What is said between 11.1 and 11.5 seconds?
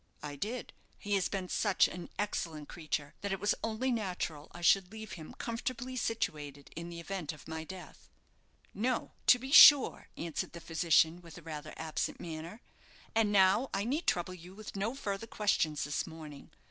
with